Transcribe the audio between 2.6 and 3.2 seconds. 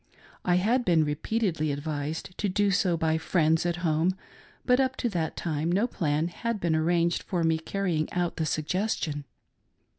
so by